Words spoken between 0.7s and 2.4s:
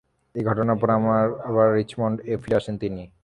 পর আবার রিচমন্ড-এ